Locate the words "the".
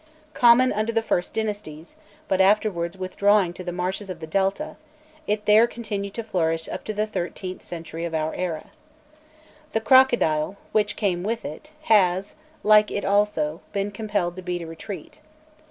0.91-1.03, 3.63-3.71, 4.19-4.25, 6.95-7.05, 9.73-9.79